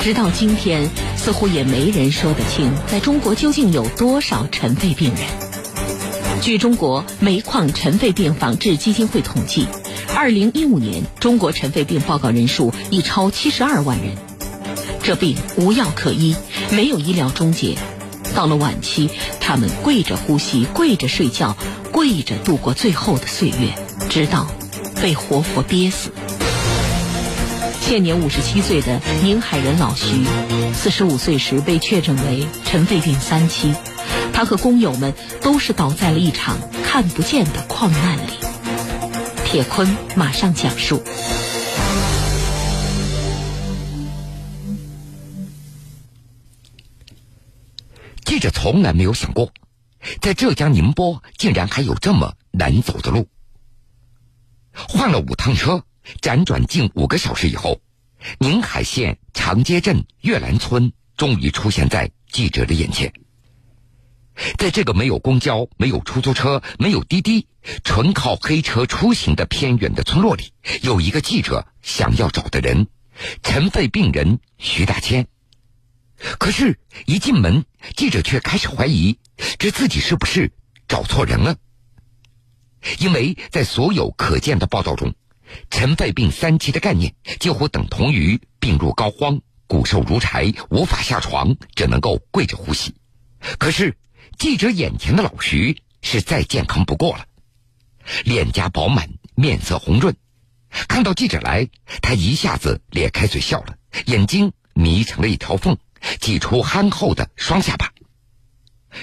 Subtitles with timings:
[0.00, 6.40] 直到今天，似乎也没人说得清，在中国究竟有多少尘肺病人。
[6.40, 9.66] 据中国煤矿尘肺病防治基金会统计，
[10.16, 14.16] 二零一五年中国尘肺病报告人数已超七十二万人。
[15.02, 16.34] 这病无药可医，
[16.70, 17.76] 没有医疗终结，
[18.34, 21.58] 到了晚期，他们跪着呼吸，跪着睡觉，
[21.92, 23.74] 跪着度过最后的岁月，
[24.08, 24.46] 直到
[25.02, 26.10] 被活活憋死。
[27.90, 30.24] 现年五十七岁的宁海人老徐，
[30.72, 33.74] 四十五岁时被确诊为尘肺病三期。
[34.32, 35.12] 他和工友们
[35.42, 38.30] 都是倒在了一场看不见的矿难里。
[39.44, 41.02] 铁坤马上讲述。
[48.24, 49.50] 记者从来没有想过，
[50.20, 53.26] 在浙江宁波竟然还有这么难走的路。
[54.72, 55.82] 换了五趟车。
[56.20, 57.80] 辗转近五个小时以后，
[58.38, 63.12] 宁海县长街镇月兰村终于出现在记者的眼前。
[64.56, 67.46] 在这个没有公交、没有出租车、没有滴滴，
[67.84, 72.86] 纯靠黑车出行的偏远的村落里，有一个记者想要找的人——
[73.42, 75.26] 尘肺病人徐大千。
[76.38, 77.64] 可是，一进门，
[77.96, 79.18] 记者却开始怀疑，
[79.58, 80.52] 这自己是不是
[80.88, 81.56] 找错人了？
[82.98, 85.14] 因为在所有可见的报道中。
[85.70, 92.94] 尘肺病三期的概念几乎等同于病入膏肓、骨瘦如柴、无法下床、只能够跪着呼吸。
[93.58, 93.96] 可是
[94.38, 97.24] 记者眼前的老徐是再健康不过了，
[98.24, 100.14] 脸颊饱满，面色红润。
[100.88, 101.68] 看到记者来，
[102.00, 105.76] 他一下子咧开嘴笑了，眼睛眯成了一条缝，
[106.20, 107.92] 挤出憨厚的双下巴。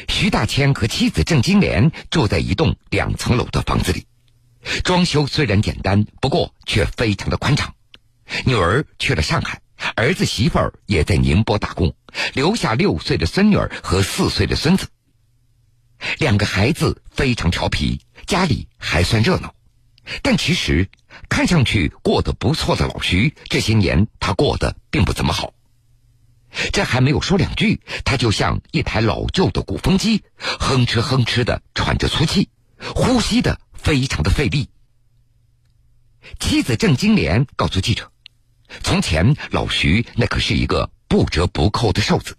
[0.07, 4.05] 徐大千和妻子郑金莲住在一栋两层楼的房子里。
[4.83, 7.73] 装修虽然简单，不过却非常的宽敞。
[8.45, 9.61] 女儿去了上海，
[9.95, 11.95] 儿子媳妇儿也在宁波打工，
[12.33, 14.87] 留下六岁的孙女儿和四岁的孙子。
[16.19, 19.53] 两个孩子非常调皮，家里还算热闹。
[20.21, 20.89] 但其实，
[21.27, 25.53] 看上去过得不错的老徐，这些年他过得并不怎么好。
[26.71, 32.49] 这还没有说两句，他就像一台老旧的鼓风机，哼哧哼哧的喘着粗气，
[32.95, 33.59] 呼吸的。
[33.77, 34.69] 非常的费力。
[36.39, 38.11] 妻子郑金莲告诉记者
[38.83, 42.35] ：“从前老徐那可是一个不折不扣的瘦子，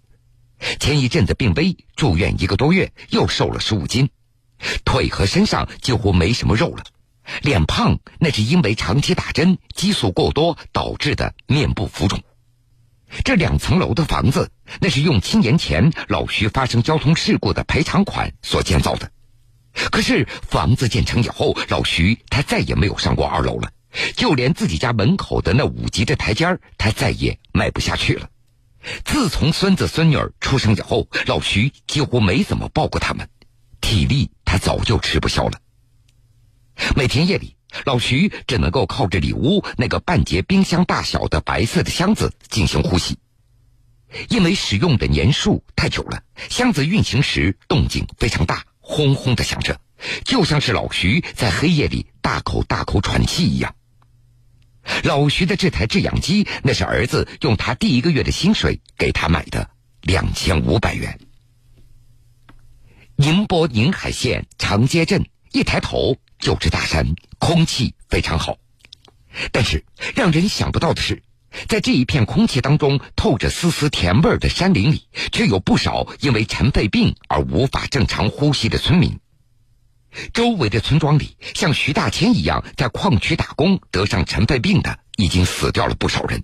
[0.79, 4.09] 前一阵子病危住院一个多月，又瘦了十五斤，
[4.85, 6.83] 腿和身上几乎没什么肉了。
[7.41, 12.21] 脸胖那是因为长期打针，激素过多导致的面部浮肿。
[13.23, 14.51] 这两层楼的房子，
[14.81, 19.11] 那是用七年前老徐发生交通事故的赔偿款所建造的。”
[19.91, 23.71] 可是房子建成以后，老徐他再也没有上过二楼了，
[24.15, 28.29] 就连自己家门口的那五级的台阶儿，他再也迈不下去了。
[29.03, 33.29] 自从孙子孙女儿出生以后，老徐几乎没怎么抱过他们，
[33.81, 35.59] 体力他早就吃不消了。
[36.95, 43.17] 每天夜里，老徐只能够靠着里屋那个半截冰箱大小的白色的箱子进行呼吸，
[44.29, 48.63] 因为使用的年数太久了，箱子运行时动静非常大。
[48.89, 49.79] 轰轰的响着，
[50.25, 53.75] 就像是老徐在黑夜里大口大口喘气一样。
[55.03, 59.69] 老徐的这台制氧机，那是儿子用他第一个月的薪水给他买的，
[60.01, 61.19] 两千五百元。
[63.15, 68.57] 宁波宁海县长街镇，一抬头就是大山，空气非常好。
[69.51, 69.85] 但是
[70.15, 71.21] 让人想不到的是。
[71.67, 79.19] 在这一片空气当中透着丝丝甜味的山林里，却有不少因为尘肺病而无法正常呼吸的村民。
[80.33, 86.43] 周围的村庄里，像徐大千一样在矿区打工得上尘肺病的，已经死掉了不少人。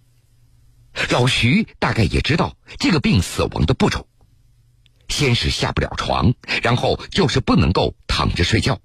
[1.09, 4.07] 老徐大概也知道这个病死亡的步骤：
[5.09, 8.79] 先是下不了床，然后就是不能够躺着睡觉，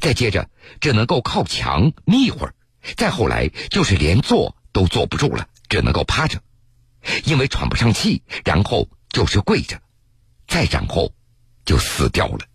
[0.00, 0.50] 再接着
[0.80, 2.54] 只能够靠墙眯一会儿，
[2.96, 5.48] 再后来就是连坐都坐不住了。
[5.68, 6.42] 只能够趴着，
[7.24, 9.80] 因为喘不上气，然后就是跪着，
[10.46, 11.12] 再然后
[11.64, 12.46] 就死掉了。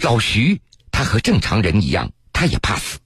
[0.00, 0.60] 老徐
[0.90, 3.00] 他和正常人一样，他也怕死。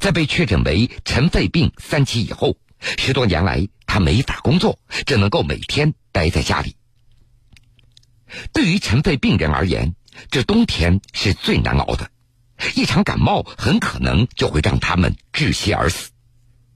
[0.00, 2.56] 在被确诊为尘肺病三期以后，
[2.98, 6.76] 十多年来他没法工作，只能够每天待在家里。
[8.52, 9.96] 对于尘肺病人而言，
[10.30, 12.10] 这冬天是最难熬的，
[12.76, 16.11] 一场感冒很可能就会让他们窒息而死。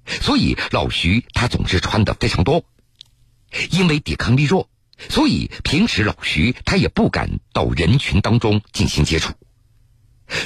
[0.06, 2.64] 所以老徐他总是穿的非常多，
[3.70, 4.69] 因为抵抗力弱，
[5.08, 9.35] 所以平时老徐他也不敢到人群当中进行接触。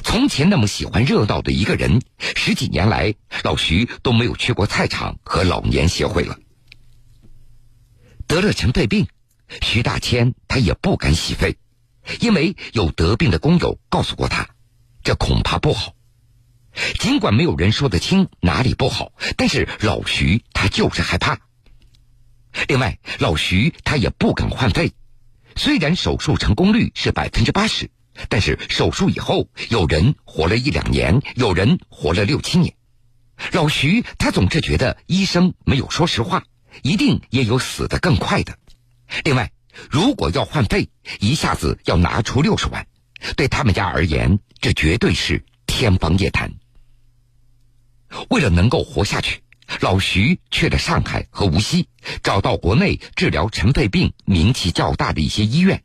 [0.02, 6.38] 从前那么喜欢热闹的一个人，十几年来老徐都没有去过菜场和老年协会了。
[8.26, 9.08] 得了尘肺病，
[9.62, 11.56] 徐大千他也不敢洗肺，
[12.20, 14.50] 因为有得病的工友告诉过他，
[15.02, 15.94] 这恐怕不好。
[16.98, 21.38] 尽管没有人说得清哪里不好，但是老徐他就是害怕。
[22.68, 24.92] 另外，老徐他也不敢换肺，
[25.56, 27.90] 虽然手术成功率是百分之八十，
[28.28, 32.74] 但是手术以后有人活了一两年，有人活了六七年。
[33.52, 36.44] 老徐他总是觉得医生没有说实话，
[36.82, 38.58] 一定也有死得更快的。
[39.24, 39.52] 另外，
[39.88, 40.90] 如果要换肺，
[41.20, 42.86] 一下子要拿出六十万，
[43.36, 46.52] 对他们家而言，这绝对是天方夜谭。
[48.28, 49.42] 为了能够活下去，
[49.80, 51.88] 老徐去了上海和无锡，
[52.22, 55.82] 找到国内治疗尘肺病名气较大的一些医院，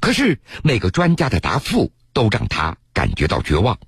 [0.00, 3.78] 可是每个专家的答复都让他感觉到绝望。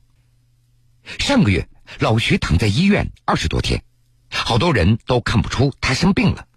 [1.19, 1.69] 上个月，
[2.01, 3.85] 老徐躺在医院二十多天，
[4.29, 6.49] 好多人都看不出他生病了，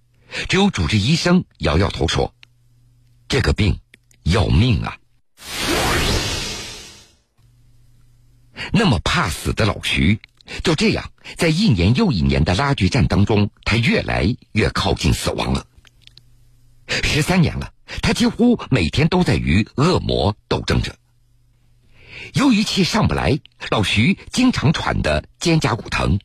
[0.47, 2.33] 只有主治医生摇摇头说
[3.29, 3.79] ：“这个病
[4.23, 4.97] 要命啊！”
[8.73, 10.19] 那么怕死的老徐。
[10.63, 15.65] 就这样，在一年又一年的拉锯战当中，他越来越靠近死亡了。
[16.87, 20.95] 十三年了，他几乎每天都在与恶魔斗争着。
[22.33, 26.19] 由于气上不来，老徐经常喘得肩胛骨疼，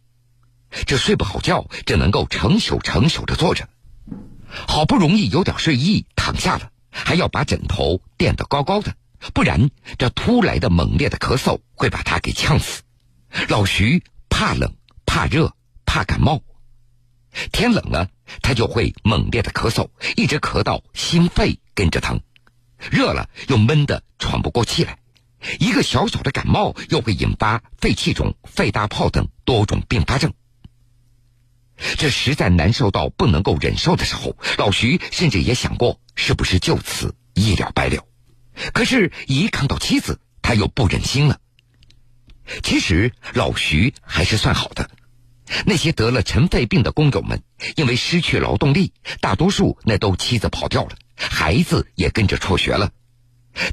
[0.86, 3.68] 这睡不好觉，只能够成宿成宿的坐着。
[4.48, 8.94] 好不容易有点睡意，躺下了，还要把枕头垫得高高的，
[9.34, 12.82] 不然这突来的猛烈的咳嗽会把他给呛死。
[13.48, 14.02] 老徐。
[14.36, 14.74] 怕冷，
[15.06, 15.54] 怕热，
[15.86, 16.42] 怕感冒。
[17.52, 18.08] 天冷了，
[18.42, 22.18] 他就会猛烈的咳嗽，一直咳到心肺跟着疼；
[22.90, 24.98] 热了又闷得喘不过气来。
[25.60, 30.32] 一个小小的感冒又会引发肺气肿、肺大泡等多种并发症。
[31.96, 38.04] 这实在难受到不能够忍受的时候，老徐甚至也想过是不是就此一了百了。
[38.72, 41.38] 可是，一看到妻子，他又不忍心了。
[42.62, 44.90] 其实老徐还是算好的，
[45.66, 47.42] 那些得了尘肺病的工友们，
[47.76, 52.90] 因为失去劳动力，大多数那都妻子跑掉了，孩子也跟着辍学了。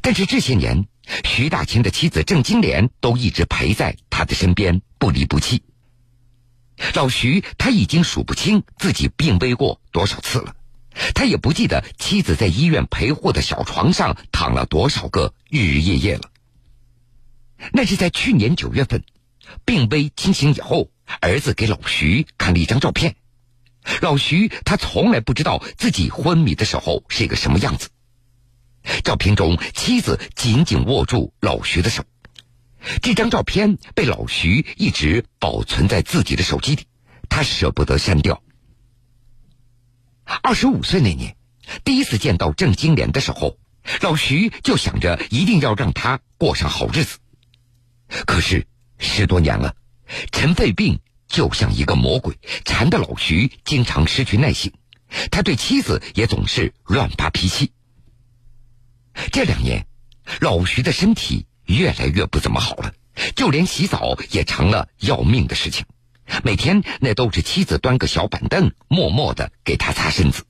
[0.02, 0.88] 但是这些年，
[1.24, 5.64] 徐大清的妻子郑金莲都一直陪在他的身边，不离不弃。
[6.94, 10.56] 老徐他已经数不清自己病危过多少次了，
[11.14, 16.31] 他也不记得妻子在医院陪护的小床上躺了多少个日日夜夜了。
[17.74, 19.04] 那是在去年九月份，
[19.66, 20.90] 病危清醒以后，
[21.22, 23.16] 儿子给老徐看了一张照片。
[24.02, 27.90] 老徐他从来不知道自己昏迷的时候是一个什么样子。
[29.04, 32.04] 照片中，妻子紧紧握住老徐的手。
[33.02, 36.88] 这张照片被老徐一直保存在自己的手机里，
[37.30, 38.42] 他舍不得删掉。
[40.42, 41.36] 二十五岁那年，
[41.84, 43.58] 第一次见到郑金莲的时候，
[44.02, 47.20] 老徐就想着一定要让她过上好日子。
[48.26, 48.68] 可是
[49.00, 49.76] 十多年了，
[50.32, 54.74] 尘肺病就像一个魔鬼，缠得老徐经常失去耐性。
[55.30, 57.72] 他对妻子也总是乱发脾气。
[59.32, 59.86] 这两年，
[60.40, 62.94] 老徐的身体越来越不怎么好了，
[63.36, 65.86] 就连洗澡也成了要命的事情。
[66.44, 70.46] 每天那都是妻子端个小板凳，默默的给他擦身子。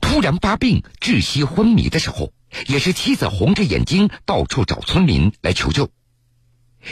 [0.00, 2.32] 突然发病窒息昏迷的时候，
[2.66, 5.90] 也是妻子红着眼睛到处找村民来求救。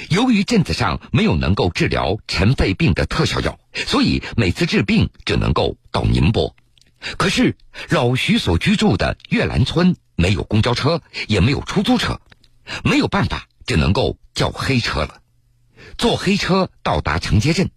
[0.09, 6.55] 由于镇子上没有能够治疗尘肺病的特效药，所以每次治病只能够到宁波。
[7.17, 7.57] 可是
[7.89, 12.21] 老徐所居住的月兰村没有公交车，也没有出租车，
[12.85, 15.21] 没有办法，只能够叫黑车了。
[15.97, 17.71] 坐黑车到达长街镇，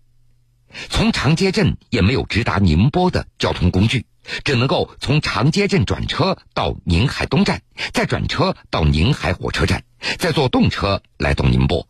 [0.90, 4.06] 从长街镇也没有直达宁波的交通工具，
[4.44, 7.62] 只能够从长街镇转车到宁海东站，
[7.94, 9.84] 再转车到宁海火车站，
[10.20, 11.88] 再坐动车来到宁波。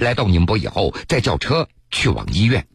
[0.00, 2.66] 来到宁波以后，再叫车去往医院。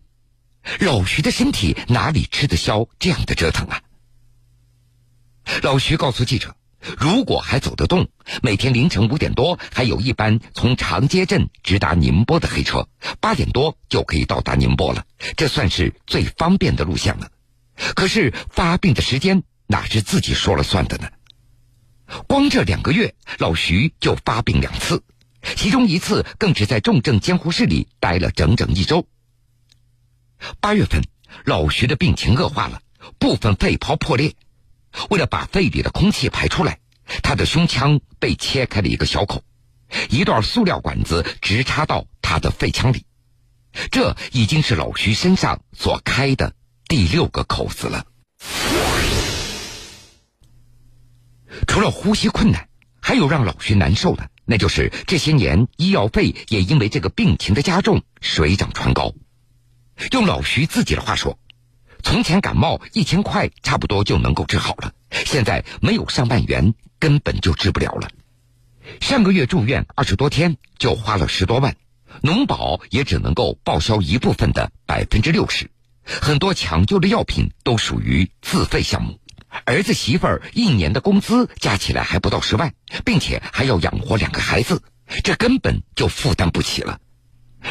[0.80, 3.82] 老徐的身体哪里吃得消这样的折腾啊？
[5.62, 6.56] 老徐告诉记者
[6.98, 8.08] ：“如果还走得动，
[8.42, 12.88] 每天凌晨五点多还有一班从长街镇直达宁波的黑车，
[13.20, 15.06] 八点多就可以到达宁波了，
[15.36, 17.30] 这算是最方便的路线了。
[17.94, 21.10] 可是发病的时间哪是自己说了算的呢？
[22.28, 25.04] 光这两个月，老徐就发病两次。”
[25.56, 29.08] 其中一次更是在重症监护室里待了整整一周。
[30.60, 31.02] 八月份，
[31.46, 32.82] 老徐的病情恶化了，
[33.20, 34.36] 部分肺泡破裂。
[35.10, 36.80] 为了把肺里的空气排出来，
[37.22, 39.44] 他的胸腔被切开了一个小口，
[40.10, 43.06] 一段塑料管子直插到他的肺腔里。
[43.90, 46.54] 这已经是老徐身上所开的
[46.88, 48.06] 第六个口子了。
[51.68, 52.68] 除了呼吸困难，
[53.02, 59.14] 还有让老徐难受的，那就是这些年医药费也因为这个病情的加重水涨船高。
[60.12, 61.40] 用老徐自己的话说，
[62.02, 64.92] 从前感冒一千块差不多就能够治好了，
[65.26, 68.10] 现在没有上万元根本就治不了了。
[69.00, 71.76] 上个月住院二十多天就花了十多万，
[72.22, 75.72] 农保也只能够报销一部分的百分之六十，
[76.04, 79.20] 很多抢救的药品都属于自费项目。
[79.66, 82.74] 儿子媳妇儿一年的工资加起来还不到十万，
[83.06, 84.82] 并且还要养活两个孩子，
[85.24, 87.00] 这根本就负担不起了。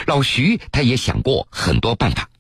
[0.07, 2.31] 老徐他也想过很多办法。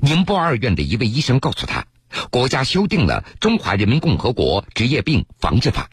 [0.00, 1.86] 宁波二院的一位医生告诉他，
[2.30, 5.88] 国家修订了《中华人民共和国职业病防治法》，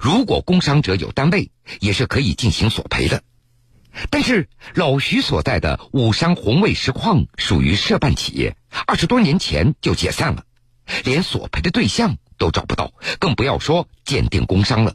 [0.00, 1.50] 如果工伤者有单位，
[1.80, 3.22] 也是可以进行索赔的。
[4.10, 10.44] 但是老徐所在的武山红卫石矿属于涉办企业，二十多年前就解散了。
[11.04, 14.94] 连索赔的对象都找不到，更不要说鉴定工伤了。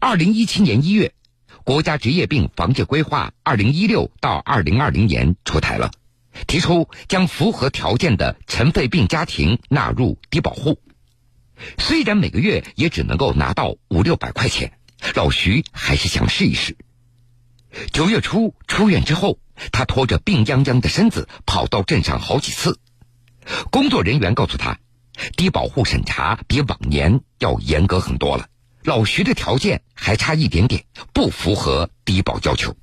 [0.00, 1.12] 二零一七年一月，
[1.64, 5.90] 国家职业病防治规划二零一六到二零二零年出台了，
[6.46, 10.80] 提出将符合条件的尘肺病家庭纳入低保户。
[11.78, 14.72] 虽然每个月也只能够拿到五六百块钱，
[15.14, 16.76] 老徐还是想试一试。
[17.92, 19.38] 九月初出院之后，
[19.70, 22.78] 他拖着病殃殃的身子跑到镇上好几次。
[23.70, 24.78] 工作人员告诉他，
[25.36, 28.48] 低保户审查比往年要严格很多了。
[28.82, 32.76] 老徐的条件还差一点点，不符合低保要求。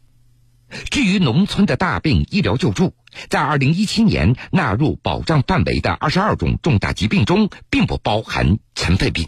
[0.89, 2.95] 至于农村的大病医疗救助，
[3.29, 9.27] 在二零一七年纳入保障范围的二十二种重大疾病中，并不包含尘肺病。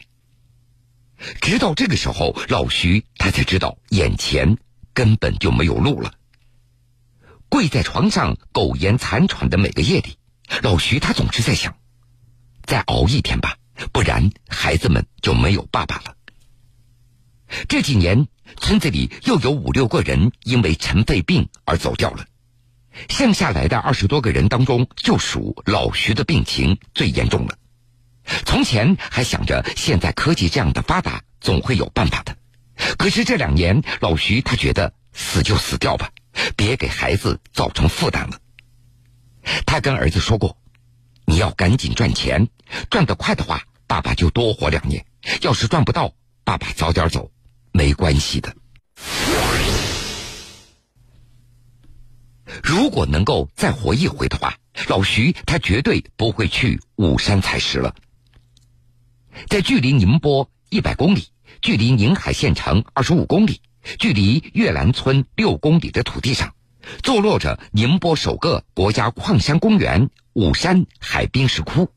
[1.42, 4.58] 直到这个时候，老徐他才知道眼前
[4.94, 6.14] 根本就没有路了。
[7.50, 10.18] 跪在床上苟延残喘的每个夜里。
[10.62, 11.76] 老徐他总是在想，
[12.64, 13.58] 再熬一天吧，
[13.92, 16.16] 不然孩子们就没有爸爸了。
[17.68, 22.26] 这几年，村子里又有五六个人因为尘肺病而走掉了，
[23.10, 27.58] 剩下来的二十多个人当中，就属老徐的病情最严重了。
[28.46, 32.38] 从前还想着现在科技这样的发达，总会有办法的。
[32.98, 36.12] 可是这两年，老徐他觉得死就死掉吧，
[36.56, 38.40] 别给孩子造成负担了。
[39.66, 40.58] 他跟儿子说过
[41.26, 42.48] ：“你要赶紧赚钱，
[42.90, 45.04] 赚得快的话，爸爸就多活两年；
[45.42, 47.32] 要是赚不到，爸爸早点走，
[47.72, 48.56] 没关系的。”
[52.62, 54.58] 如果能够再活一回的话，
[54.88, 57.96] 老徐他绝对不会去武山采石了。
[59.48, 61.30] 在距离宁波一百公里、
[61.62, 63.62] 距离宁海县城二十五公里、
[63.98, 66.54] 距离月兰村六公里的土地上。
[67.02, 71.92] 坐落着宁波首个国家矿山公园——武山海滨石窟。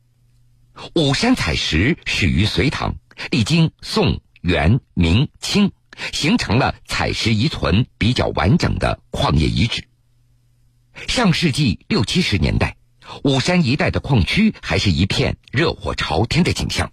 [0.95, 2.97] 武山采石始于隋唐，
[3.31, 5.73] 历经宋、元、明、清，
[6.13, 9.89] 形成了采石遗存比较完整的矿业遗址。
[11.09, 12.77] 上世纪六七十年代，
[13.25, 16.93] 武山一带的矿区还是一片热火朝天的景象。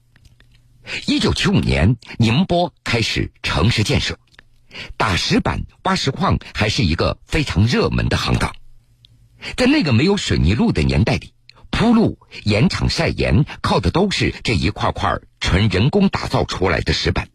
[1.07, 4.19] 一九七五年，宁波开始城市建设。
[4.97, 8.53] 打石板、挖石矿还是一个非常热门的行当，
[9.55, 11.33] 在那个没有水泥路的年代里，
[11.69, 17.29] 铺路、盐场晒盐，靠的都是这一块块纯人工打造出来的石板。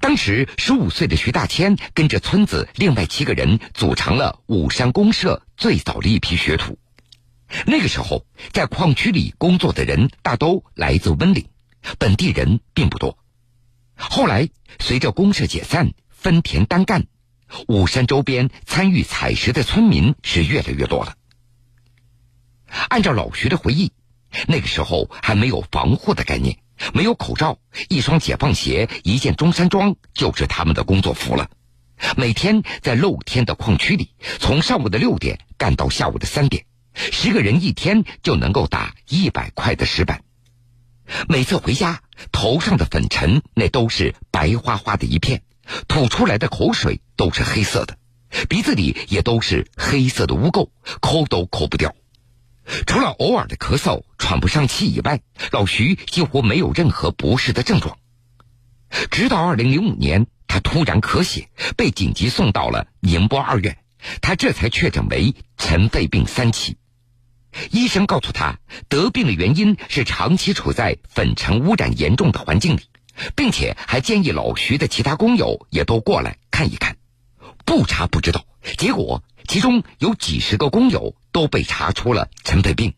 [0.00, 6.78] 当时十五岁的徐大千跟着村子另外七个人组成了武山公社最早的一批学徒。
[7.66, 11.48] 那个时候，在矿区里工作的人大都来自温岭，
[11.98, 13.18] 本地人并不多。
[13.96, 14.48] 后来，
[14.78, 15.92] 随着公社解散。
[16.22, 17.06] 分田单干，
[17.66, 21.16] 武山周边参与采石的村民是越来越多了。
[22.88, 23.90] 按照老徐的回忆，
[24.46, 26.58] 那个时候还没有防护的概念，
[26.94, 31.50] 没有口罩，一双解放鞋、一件中山装就是他们的工作服了。
[32.16, 40.22] 每天在露天的矿区里，从上午的六点干到下午的三点，十个人一天就能够打一百块的石板。
[41.28, 42.00] 每次回家，
[42.30, 45.42] 头上的粉尘那都是白花花的一片。
[45.88, 47.96] 吐出来的口水都是黑色的，
[48.48, 51.94] 鼻子里也都是黑色的污垢，抠都抠不掉。
[52.86, 57.98] 除了偶尔的咳嗽、喘不上气以外，老徐几乎没有任何不适的症状。
[59.10, 63.78] 直到二零零五年，他突然咳血，被紧急送到了宁波二院，
[64.20, 66.76] 他这才确诊为尘肺病三期。
[67.70, 72.82] 医生告诉他，得病的原因是长期处在粉尘污染严重的环境里。
[73.34, 76.96] 并且还建议老徐的其他工友也都过来看一看，
[77.64, 78.44] 不查不知道。
[78.78, 82.94] 结果其中有几十个工友都被查出了尘肺病。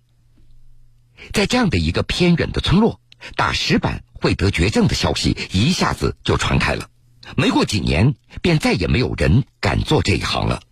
[1.33, 3.01] 在这样的一个偏远的村落，
[3.35, 6.91] 打石板会得绝症的消息一下子就传开了，
[7.37, 10.63] 没过几年，便再也没有人敢做这一行了。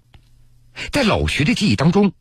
[0.90, 2.12] 在老徐的记忆当中，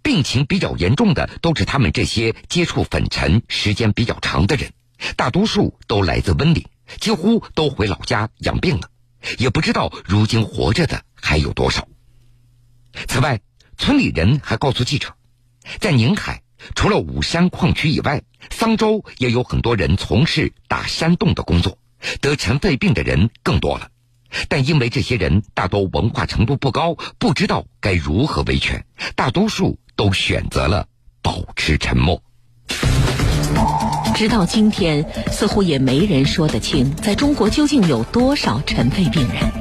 [0.00, 4.72] 病情比较严重的都是他们这些接触粉尘时间比较长的人，
[5.16, 6.66] 大多数都来自温岭，
[7.00, 8.88] 几乎都回老家养病了，
[9.38, 11.86] 也不知道如今活着的还有多少。
[13.08, 13.40] 此外，
[13.76, 15.14] 村里人还告诉记者，
[15.80, 16.42] 在宁海，
[16.74, 21.78] 除了武山矿区以外，桑州也有很多人从事打山洞的工作，
[22.20, 23.88] 得尘肺病的人更多了。
[24.48, 30.86] 但因为这些人大多文化程度不高，不知道该如何维权，大多数都选择了
[31.22, 32.22] 保持沉默。
[34.22, 39.52] 直到今天，似乎也没人说得清，在中国究竟有多少尘肺病人。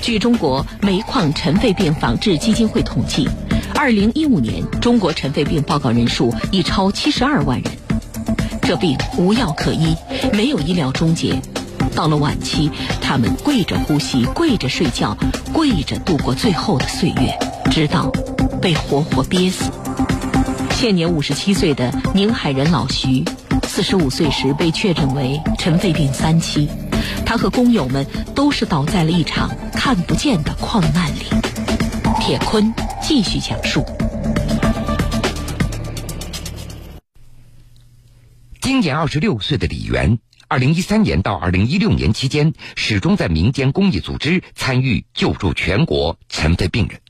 [0.00, 3.28] 据中国煤矿尘肺病防治基金会统计，
[3.74, 7.70] 二零一五年中国尘肺病报告人数已超七十二万人。
[8.62, 9.94] 这病无药可医，
[10.32, 11.38] 没有医疗终结。
[11.94, 12.70] 到了晚期，
[13.02, 15.14] 他们跪着呼吸，跪着睡觉，
[15.52, 17.38] 跪着度过最后的岁月，
[17.70, 18.10] 直到
[18.62, 19.70] 被活活憋死。
[20.70, 23.24] 现年五十七岁的宁海人老徐，
[23.68, 26.68] 四十五岁时被确诊为尘肺病三期，
[27.24, 31.26] 他和工友们都是倒在了一场看不见的矿难里。
[32.18, 33.84] 铁坤继续讲述：
[38.60, 40.18] 今年二十六岁的李元。
[40.48, 47.00] 二零一三年到二零一六年期间，始终在民间公益组织参与救助全国尘肺病人。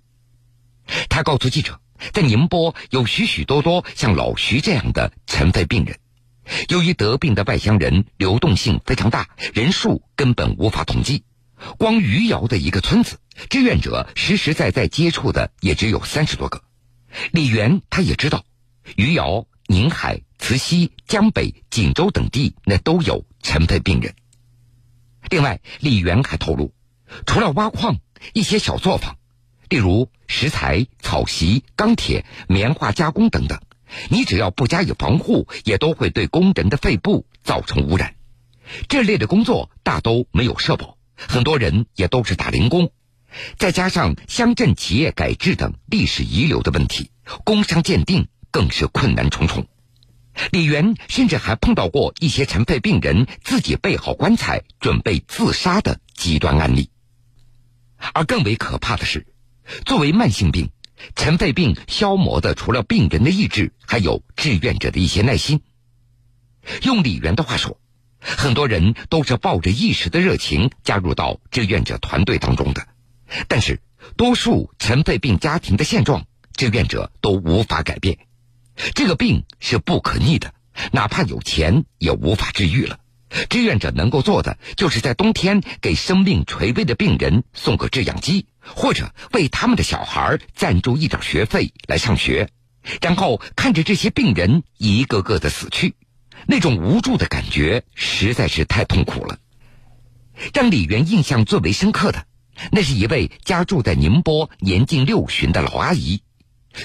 [1.08, 1.78] 他告诉记者，
[2.12, 5.96] 在宁波有许许多多像老徐这样的尘肺病人。
[6.68, 11.24] 由于得病的外乡人流动性非常大，人数根本无法统计。
[11.78, 13.18] 光余姚的一个村子，
[13.50, 16.62] 志愿者实实在在接触的也只有三十多个。
[17.32, 18.44] 李元他也知道，
[18.96, 19.46] 余姚。
[19.70, 24.14] 宁海、慈溪、江北、锦州等地那都有尘肺病人。
[25.28, 26.72] 另外，李元还透露，
[27.26, 27.98] 除了挖矿，
[28.32, 29.18] 一些小作坊，
[29.68, 33.60] 例如石材、草席、钢铁、棉花加工等等，
[34.08, 38.14] 你只要不加以防护，也都会对工人的肺部造成污染。
[38.88, 42.90] 这类的工作大都没有社保，很多人也都是打零工，
[43.56, 47.10] 再加上乡镇企业改制等历史遗留的问题，
[47.44, 48.28] 工伤鉴定。
[48.50, 49.68] 更是困难重重。
[50.52, 56.90] 李元甚至还碰到过一些尘肺病人自己备好棺材准备自杀的极端案例。
[58.14, 59.26] 而更为可怕的是，
[59.84, 60.70] 作为慢性病，
[61.14, 65.60] 尘肺病消磨的除了病人的意志，还有志愿者的一些耐心。
[66.82, 67.80] 用李元的话说，
[68.20, 72.86] 很多人都是抱着一时的热情加入到志愿者团队当中的，
[73.46, 73.80] 但是
[74.16, 78.18] 多数尘肺病家庭的现状，志愿者都无法改变。
[78.94, 80.52] 这个病是不可逆的，
[80.92, 82.98] 哪怕有钱也无法治愈了。
[83.48, 92.50] 志愿者能够做的，就是在冬天给生命垂危的病人送个制氧机，或者为他们的小孩赞助一点学费来上学，
[93.00, 95.94] 然后看着这些病人一个个的死去，
[96.46, 99.38] 那种无助的感觉实在是太痛苦了。
[100.54, 102.24] 让李元印象最为深刻的，
[102.72, 106.22] 那是一位家住在宁波、年近六旬的老阿姨，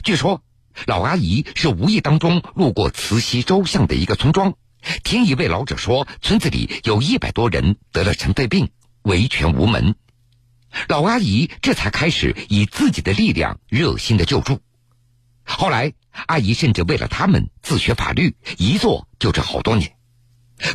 [0.04, 0.44] 据说。
[0.88, 4.56] 老阿姨是无意当中路过慈溪周巷的一个村庄，
[5.04, 8.70] 听一位老者说，村子里有一百多人得了尘肺病，
[9.04, 9.96] 维权无门。
[10.88, 14.60] 老阿姨这才开始以自己的力量热心的救助。
[15.44, 15.94] 后来，
[16.28, 19.96] 阿姨甚至为了他们自学法律，一做就是好多年。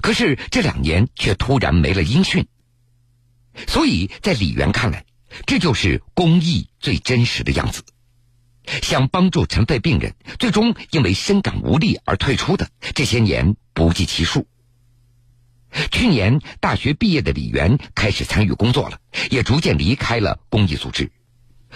[0.03, 2.47] 可是这两年却突然没了音讯。
[3.67, 5.05] 所以在李元看来，
[5.47, 7.83] 这就是公益最真实的样子。
[8.83, 14.47] 想帮助尘肺病人，最终因为深感无力而退出的，这些年不计其数。
[15.91, 19.01] 去年大学毕业的李元开始参与工作了，
[19.31, 21.13] 也逐渐离开了公益组织。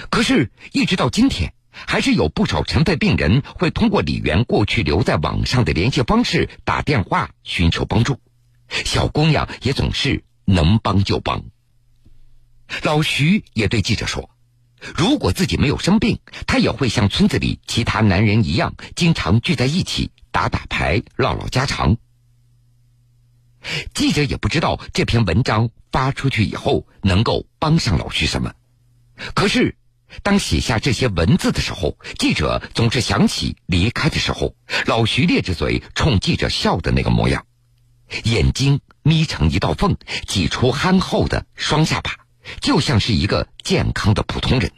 [0.08, 8.18] 可是，一直到今天，还是有不少尘肺病人会通过李元过去留在网上的联系方式打电话寻求帮助。
[8.68, 11.44] 小姑娘也总是能帮就帮。
[12.82, 14.30] 老徐也对记者说。
[14.96, 21.96] 如果自己没有生病，他也会像村子里其他男人一样，经常聚在一起打打牌、唠唠家常。
[23.94, 28.52] 记者也不知道这篇文章发出去以后能够帮上老徐什么，
[29.34, 29.76] 可是
[30.24, 37.46] 当写下这些文字的时候，记者总是想起离开的时候，老徐咧着嘴冲记者笑的那个模样，
[38.24, 42.21] 眼睛眯成一道缝，挤出憨厚的双下巴。
[42.60, 44.70] 就像是一个健康的普通人。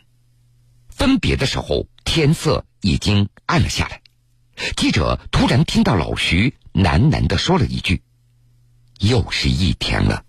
[0.89, 4.01] 分别的时候，天色已经暗了下来。
[4.77, 8.03] 记者突然听到老徐喃喃的说了一句
[9.01, 10.23] ：“又是一天了。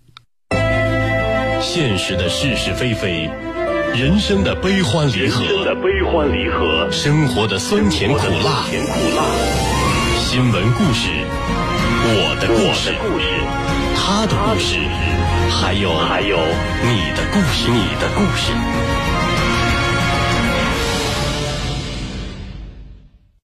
[1.62, 3.30] 现实的是是非非，
[3.94, 9.24] 人生的悲欢离合，人生的悲欢离合，生活的酸甜苦辣，甜苦辣，
[10.20, 11.10] 新闻故事，
[12.08, 13.26] 我的故事，故事，
[13.96, 14.78] 他的故事，
[15.58, 18.52] 还有还有你的故事，你的故事。